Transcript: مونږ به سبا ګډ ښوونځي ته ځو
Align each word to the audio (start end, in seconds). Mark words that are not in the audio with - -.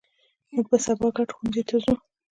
مونږ 0.51 0.65
به 0.71 0.77
سبا 0.85 1.07
ګډ 1.17 1.29
ښوونځي 1.35 1.63
ته 1.69 1.75
ځو 1.83 1.93